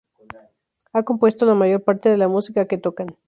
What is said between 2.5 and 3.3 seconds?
que tocan.